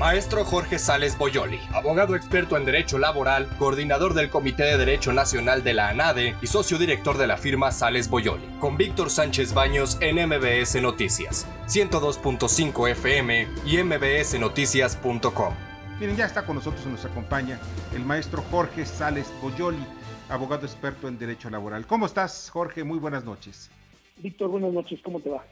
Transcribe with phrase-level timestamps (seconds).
[0.00, 5.62] Maestro Jorge Sales Boyoli, abogado experto en Derecho Laboral, coordinador del Comité de Derecho Nacional
[5.62, 9.98] de la ANADE y socio director de la firma Sales Boyoli, con Víctor Sánchez Baños
[10.00, 15.54] en MBS Noticias, 102.5 FM y mbsnoticias.com.
[16.00, 17.60] Miren, ya está con nosotros, nos acompaña
[17.94, 19.84] el maestro Jorge Sales Boyoli,
[20.30, 21.86] abogado experto en Derecho Laboral.
[21.86, 22.84] ¿Cómo estás, Jorge?
[22.84, 23.70] Muy buenas noches.
[24.16, 25.44] Víctor, buenas noches, ¿cómo te va?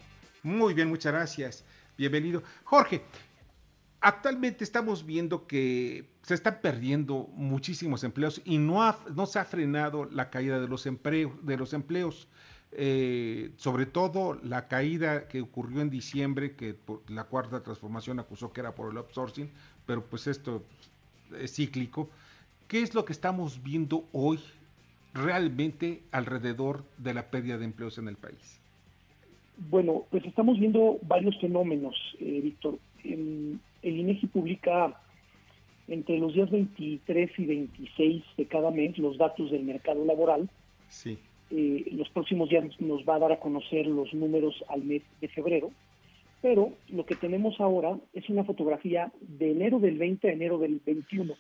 [0.43, 1.65] Muy bien, muchas gracias.
[1.99, 2.45] Bienvenido.
[2.65, 3.03] Jorge,
[4.01, 10.05] Actualmente estamos viendo que se están perdiendo muchísimos empleos y no, no se ha frenado
[10.05, 12.29] la caída de los, empleos, de los empleos.
[12.73, 16.77] Eh, sobre todo la caída que ocurrió en diciembre, que
[17.09, 19.51] la cuarta transformación acusó que era por el outsourcing,
[19.87, 20.62] pero pues esto
[21.41, 22.09] es cíclico.
[22.69, 24.39] ¿Qué es lo que estamos viendo hoy
[25.15, 28.61] realmente alrededor de la pérdida de empleos en el país?
[29.70, 32.78] Bueno, pues estamos viendo varios fenómenos, eh, Víctor
[34.38, 34.95] publica
[35.88, 40.48] entre los días 23 y 26 de cada mes los datos del mercado laboral.
[40.89, 41.19] Sí.
[41.50, 45.28] Eh, los próximos días nos va a dar a conocer los números al mes de
[45.28, 45.72] febrero,
[46.41, 50.81] pero lo que tenemos ahora es una fotografía de enero del 20 a enero del
[50.84, 51.34] 21.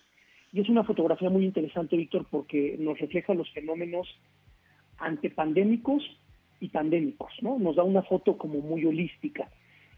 [0.52, 4.08] Y es una fotografía muy interesante, Víctor, porque nos refleja los fenómenos
[4.96, 6.02] antepandémicos
[6.58, 7.58] y pandémicos, ¿no?
[7.58, 9.48] Nos da una foto como muy holística.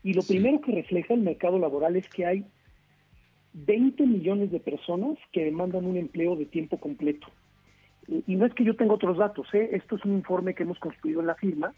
[0.03, 2.45] Y lo primero que refleja el mercado laboral es que hay
[3.53, 7.27] 20 millones de personas que demandan un empleo de tiempo completo.
[8.27, 9.71] Y no es que yo tenga otros datos, ¿eh?
[9.73, 11.73] esto es un informe que hemos construido en la firma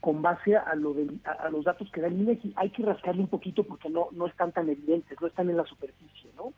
[0.00, 2.52] con base a, lo de, a, los datos que da el INEGI.
[2.56, 5.64] Hay que rascarle un poquito porque no, no están tan evidentes, no están en la
[5.64, 6.52] superficie, ¿no?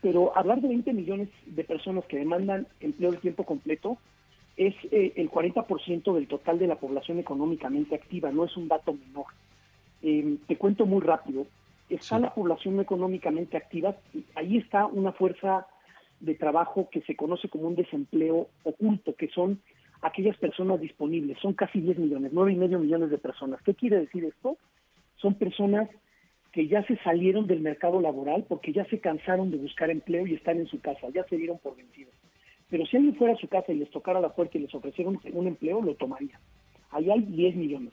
[0.00, 3.98] Pero hablar de 20 millones de personas que demandan empleo de tiempo completo
[4.56, 8.92] es eh, el 40% del total de la población económicamente activa, no es un dato
[8.94, 9.26] menor.
[10.02, 11.46] Eh, te cuento muy rápido.
[11.94, 13.96] Está la población económicamente activa,
[14.34, 15.66] ahí está una fuerza
[16.20, 19.60] de trabajo que se conoce como un desempleo oculto, que son
[20.00, 21.38] aquellas personas disponibles.
[21.40, 23.60] Son casi 10 millones, nueve y medio millones de personas.
[23.62, 24.56] ¿Qué quiere decir esto?
[25.16, 25.88] Son personas
[26.52, 30.34] que ya se salieron del mercado laboral porque ya se cansaron de buscar empleo y
[30.34, 32.14] están en su casa, ya se dieron por vencidos.
[32.70, 35.20] Pero si alguien fuera a su casa y les tocara la puerta y les ofrecieron
[35.32, 36.40] un empleo, lo tomarían.
[36.90, 37.92] Ahí hay 10 millones.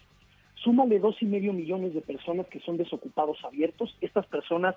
[0.64, 3.96] Súmale dos y medio millones de personas que son desocupados abiertos.
[4.02, 4.76] Estas personas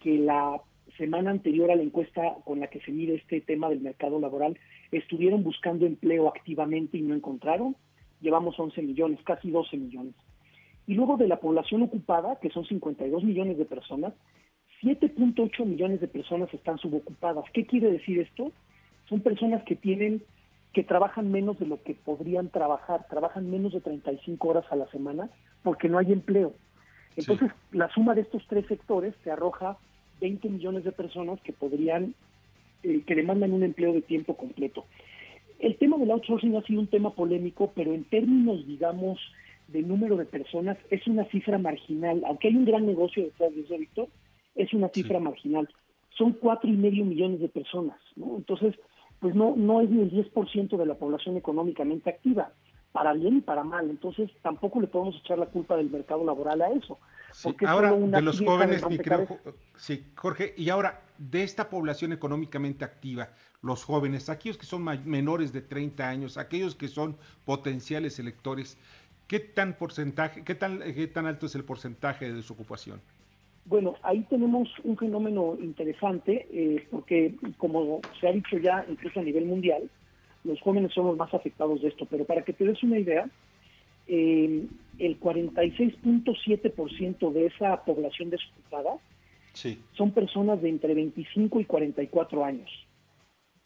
[0.00, 0.60] que la
[0.96, 4.58] semana anterior a la encuesta con la que se mide este tema del mercado laboral
[4.92, 7.76] estuvieron buscando empleo activamente y no encontraron.
[8.20, 10.14] Llevamos 11 millones, casi 12 millones.
[10.86, 14.14] Y luego de la población ocupada, que son 52 millones de personas,
[14.82, 17.44] 7.8 millones de personas están subocupadas.
[17.52, 18.52] ¿Qué quiere decir esto?
[19.08, 20.22] Son personas que tienen
[20.72, 24.88] que trabajan menos de lo que podrían trabajar, trabajan menos de 35 horas a la
[24.90, 25.30] semana
[25.62, 26.54] porque no hay empleo.
[27.16, 29.78] Entonces, la suma de estos tres sectores te arroja
[30.20, 32.14] 20 millones de personas que podrían,
[32.82, 34.84] eh, que demandan un empleo de tiempo completo.
[35.58, 39.18] El tema del outsourcing ha sido un tema polémico, pero en términos, digamos,
[39.68, 42.22] de número de personas, es una cifra marginal.
[42.26, 44.08] Aunque hay un gran negocio detrás de eso, Víctor,
[44.54, 45.68] es una cifra marginal.
[46.16, 48.36] Son cuatro y medio millones de personas, ¿no?
[48.36, 48.74] Entonces,
[49.20, 52.52] pues no, no es ni el 10% de la población económicamente activa,
[52.92, 53.88] para bien y para mal.
[53.88, 56.98] Entonces tampoco le podemos echar la culpa del mercado laboral a eso.
[57.42, 58.98] Porque ahora, de los jóvenes, mi
[59.76, 63.28] sí, Jorge, y ahora, de esta población económicamente activa,
[63.62, 68.78] los jóvenes, aquellos que son menores de 30 años, aquellos que son potenciales electores,
[69.28, 73.00] ¿qué tan porcentaje, qué tan, qué tan alto es el porcentaje de desocupación?
[73.70, 79.22] Bueno, ahí tenemos un fenómeno interesante, eh, porque como se ha dicho ya incluso a
[79.22, 79.88] nivel mundial,
[80.42, 83.30] los jóvenes son los más afectados de esto, pero para que te des una idea,
[84.08, 84.66] eh,
[84.98, 88.96] el 46.7% de esa población desocupada
[89.92, 92.68] son personas de entre 25 y 44 años.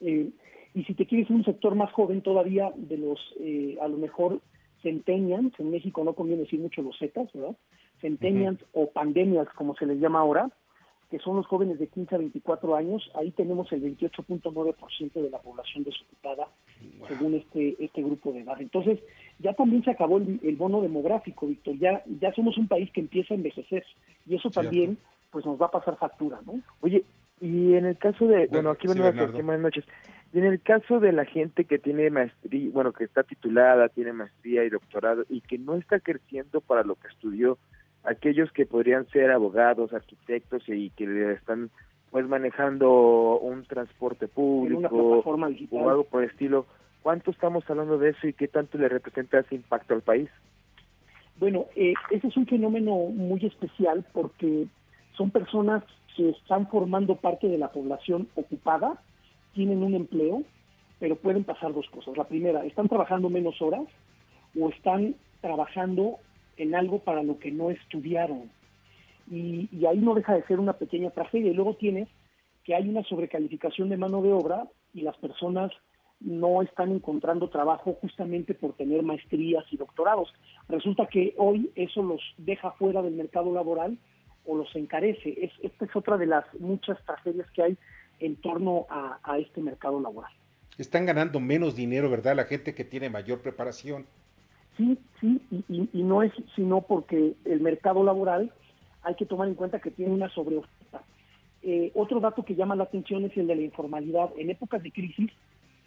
[0.01, 0.29] Eh,
[0.75, 3.19] y si te quieres un sector más joven todavía, de los,
[3.81, 4.43] a lo mejor,
[4.83, 7.57] centennials, en México no conviene decir mucho los zetas, ¿verdad?
[8.05, 10.51] Centennials o pandemias, como se les llama ahora,
[11.11, 15.39] que son los jóvenes de 15 a 24 años, ahí tenemos el 28.9% de la
[15.39, 16.49] población desocupada,
[17.09, 18.61] según este este grupo de edad.
[18.61, 18.99] Entonces,
[19.39, 23.33] ya también se acabó el, bono demográfico, Víctor, ya, ya somos un país que empieza
[23.33, 23.85] a envejecer,
[24.27, 24.99] y eso también
[25.31, 26.61] pues nos va a pasar factura, ¿no?
[26.81, 27.05] Oye,
[27.41, 29.85] y en el caso de, bueno, aquí sí, buenas noches,
[30.33, 34.13] y en el caso de la gente que tiene maestría, bueno, que está titulada, tiene
[34.13, 37.57] maestría y doctorado, y que no está creciendo para lo que estudió,
[38.05, 41.71] aquellos que podrían ser abogados, arquitectos y que están
[42.11, 45.23] pues manejando un transporte público
[45.71, 46.67] o algo por el estilo,
[47.03, 50.31] ¿cuánto estamos hablando de eso y qué tanto le representa ese impacto al país?
[51.41, 54.69] Bueno, eh, ese es un fenómeno muy especial porque
[55.17, 55.83] son personas
[56.17, 59.01] que están formando parte de la población ocupada,
[59.53, 60.45] tienen un empleo,
[61.01, 62.17] pero pueden pasar dos cosas.
[62.17, 63.83] La primera, están trabajando menos horas
[64.59, 66.19] o están trabajando
[66.57, 68.51] en algo para lo que no estudiaron.
[69.31, 71.51] Y, y, ahí no deja de ser una pequeña tragedia.
[71.51, 72.09] Y luego tienes
[72.65, 75.73] que hay una sobrecalificación de mano de obra y las personas
[76.21, 80.33] no están encontrando trabajo justamente por tener maestrías y doctorados.
[80.69, 83.99] Resulta que hoy eso los deja fuera del mercado laboral
[84.47, 85.35] o los encarece.
[85.45, 87.79] Es, esta es otra de las muchas tragedias que hay
[88.21, 90.33] en torno a, este mercado laboral.
[90.79, 92.37] Están ganando menos dinero, ¿verdad?
[92.37, 94.07] La gente que tiene mayor preparación.
[94.77, 98.53] Sí, sí, y, y no es sino porque el mercado laboral
[99.05, 101.03] hay que tomar en cuenta que tiene una sobreoferta.
[101.63, 104.31] Eh, otro dato que llama la atención es el de la informalidad.
[104.37, 105.31] En épocas de crisis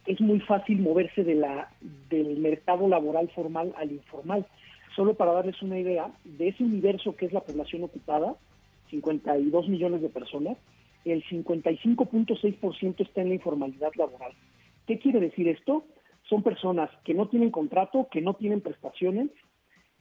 [0.05, 1.69] es muy fácil moverse de la,
[2.09, 4.45] del mercado laboral formal al informal.
[4.95, 8.35] Solo para darles una idea, de ese universo que es la población ocupada,
[8.89, 10.57] 52 millones de personas,
[11.05, 14.31] el 55.6% está en la informalidad laboral.
[14.87, 15.85] ¿Qué quiere decir esto?
[16.29, 19.29] Son personas que no tienen contrato, que no tienen prestaciones,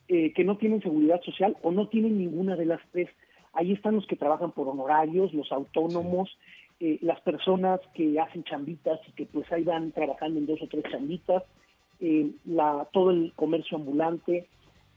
[0.08, 3.08] eh, que no tienen seguridad social o no tienen ninguna de las tres.
[3.52, 6.36] Ahí están los que trabajan por honorarios, los autónomos,
[6.78, 10.68] eh, las personas que hacen chambitas y que pues ahí van trabajando en dos o
[10.68, 11.42] tres chambitas,
[11.98, 14.46] eh, la, todo el comercio ambulante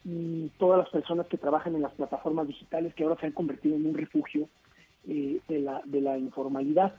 [0.05, 3.75] y todas las personas que trabajan en las plataformas digitales que ahora se han convertido
[3.75, 4.47] en un refugio
[5.03, 6.93] de, la, de la informalidad.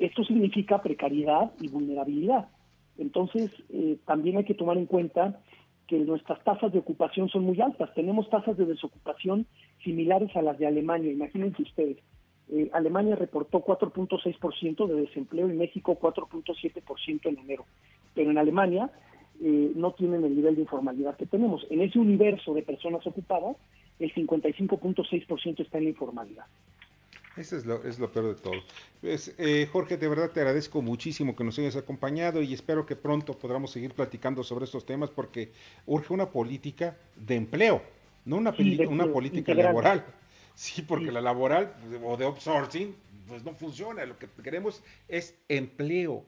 [0.00, 2.48] esto significa precariedad y vulnerabilidad.
[2.98, 3.50] Entonces,
[4.04, 5.40] también hay que tomar en cuenta
[5.86, 7.92] que nuestras tasas de ocupación son muy altas.
[7.94, 9.46] Tenemos tasas de desocupación
[9.82, 11.12] similares a las de Alemania.
[11.12, 11.98] Imagínense ustedes,
[12.50, 17.64] eh, Alemania reportó 4.6% de desempleo y México 4.7% en enero.
[18.14, 18.90] Pero en Alemania
[19.40, 21.66] eh, no tienen el nivel de informalidad que tenemos.
[21.70, 23.56] En ese universo de personas ocupadas,
[23.98, 26.44] el 55.6% está en la informalidad.
[27.36, 28.54] Eso es lo, es lo peor de todo.
[29.00, 32.96] Pues, eh, Jorge, de verdad te agradezco muchísimo que nos hayas acompañado y espero que
[32.96, 35.50] pronto podamos seguir platicando sobre estos temas porque
[35.86, 37.82] urge una política de empleo,
[38.24, 38.54] no una,
[38.88, 40.04] una política laboral.
[40.54, 42.94] Sí, porque la laboral o de outsourcing
[43.26, 44.04] pues no funciona.
[44.06, 46.24] Lo que queremos es empleo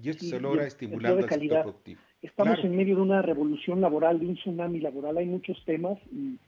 [0.00, 2.00] y esto se logra estimulando el sector productivo.
[2.22, 5.16] Estamos en medio de una revolución laboral, de un tsunami laboral.
[5.16, 6.38] Hay muchos temas y,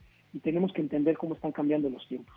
[0.40, 2.34] tenemos que entender cómo están cambiando los tiempos.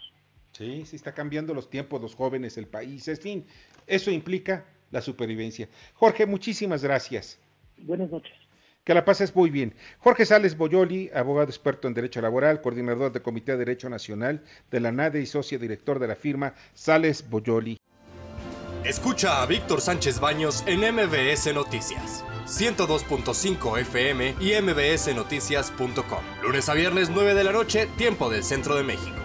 [0.55, 3.45] Sí, sí está cambiando los tiempos, los jóvenes, el país, en fin,
[3.87, 5.67] eso implica la supervivencia.
[5.95, 7.39] Jorge, muchísimas gracias.
[7.79, 8.33] Buenas noches.
[8.85, 9.73] Que la pases muy bien.
[9.99, 14.79] Jorge Sales Boyoli, abogado experto en Derecho Laboral, coordinador del Comité de Derecho Nacional de
[14.79, 17.77] la NADE y socio director de la firma Sales Boyoli.
[18.85, 22.23] Escucha a Víctor Sánchez Baños en MBS Noticias.
[22.45, 26.23] 102.5 FM y mbsnoticias.com.
[26.43, 29.24] Lunes a viernes 9 de la noche, tiempo del Centro de México.